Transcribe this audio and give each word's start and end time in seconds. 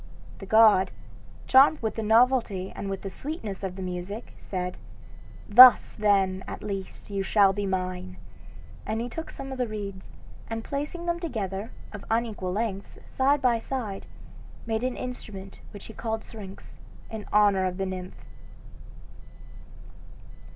The 0.39 0.47
god, 0.47 0.89
charmed 1.45 1.79
with 1.83 1.93
the 1.93 2.01
novelty 2.01 2.73
and 2.75 2.89
with 2.89 3.03
the 3.03 3.09
sweetness 3.11 3.61
of 3.61 3.75
the 3.75 3.83
music, 3.83 4.33
said, 4.35 4.79
'Thus, 5.47 5.93
then, 5.93 6.43
at 6.47 6.63
least, 6.63 7.11
you 7.11 7.21
shall 7.21 7.53
be 7.53 7.67
mine.' 7.67 8.17
And 8.83 8.99
he 8.99 9.07
took 9.07 9.29
some 9.29 9.51
of 9.51 9.59
the 9.59 9.67
reeds, 9.67 10.07
and 10.49 10.63
placing 10.63 11.05
them 11.05 11.19
together, 11.19 11.69
of 11.93 12.03
unequal 12.09 12.51
lengths, 12.51 12.97
side 13.05 13.43
by 13.43 13.59
side, 13.59 14.07
made 14.65 14.81
an 14.83 14.97
instrument 14.97 15.59
which 15.69 15.85
he 15.85 15.93
called 15.93 16.23
Syrinx, 16.23 16.79
in 17.11 17.25
honor 17.31 17.65
of 17.65 17.77
the 17.77 17.85
nymph." 17.85 18.25